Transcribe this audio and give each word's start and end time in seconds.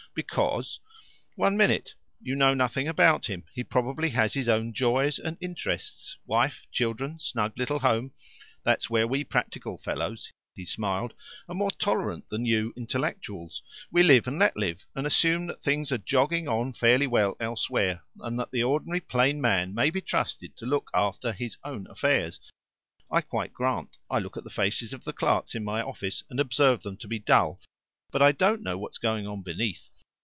"Because" 0.13 0.81
"One 1.45 1.55
minute. 1.55 1.95
You 2.19 2.35
know 2.35 2.53
nothing 2.53 2.85
about 2.85 3.27
him. 3.27 3.45
He 3.53 3.63
probably 3.63 4.09
has 4.09 4.33
his 4.33 4.49
own 4.49 4.73
joys 4.73 5.17
and 5.17 5.37
interests 5.39 6.17
wife, 6.25 6.63
children, 6.69 7.17
snug 7.17 7.53
little 7.57 7.79
home. 7.79 8.11
That's 8.65 8.89
where 8.89 9.07
we 9.07 9.23
practical 9.23 9.77
fellows" 9.77 10.29
he 10.53 10.65
smiled 10.65 11.13
"are 11.47 11.55
more 11.55 11.71
tolerant 11.71 12.27
than 12.27 12.45
you 12.45 12.73
intellectuals. 12.75 13.63
We 13.89 14.03
live 14.03 14.27
and 14.27 14.37
let 14.37 14.57
live, 14.57 14.85
and 14.95 15.07
assume 15.07 15.45
that 15.47 15.63
things 15.63 15.93
are 15.93 15.97
jogging 15.97 16.45
on 16.45 16.73
fairly 16.73 17.07
well 17.07 17.37
elsewhere, 17.39 18.01
and 18.19 18.37
that 18.37 18.51
the 18.51 18.63
ordinary 18.63 18.99
plain 18.99 19.39
man 19.39 19.73
may 19.73 19.89
be 19.89 20.01
trusted 20.01 20.57
to 20.57 20.65
look 20.65 20.89
after 20.93 21.31
his 21.31 21.57
own 21.63 21.87
affairs. 21.89 22.41
I 23.09 23.21
quite 23.21 23.53
grant 23.53 23.95
I 24.09 24.19
look 24.19 24.35
at 24.35 24.43
the 24.43 24.49
faces 24.49 24.91
of 24.91 25.05
the 25.05 25.13
clerks 25.13 25.55
in 25.55 25.63
my 25.63 25.81
own 25.81 25.87
office, 25.87 26.21
and 26.29 26.37
observe 26.37 26.83
them 26.83 26.97
to 26.97 27.07
be 27.07 27.19
dull, 27.19 27.61
but 28.11 28.21
I 28.21 28.33
don't 28.33 28.61
know 28.61 28.77
what's 28.77 28.97
going 28.97 29.25
on 29.25 29.41
beneath. 29.41 29.87